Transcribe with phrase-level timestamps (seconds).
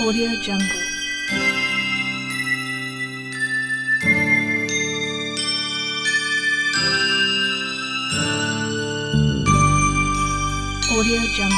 [0.00, 0.64] 오디오 정글
[10.96, 11.56] 오디오 정글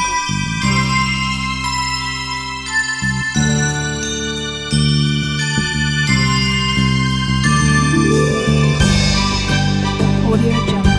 [10.31, 10.90] 오디오 정글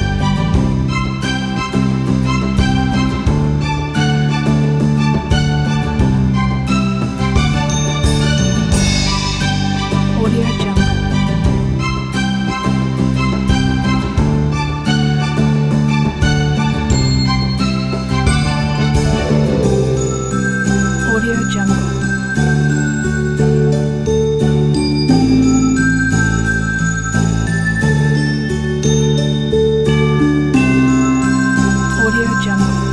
[32.45, 32.92] 这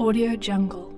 [0.00, 0.89] Audio Jungle.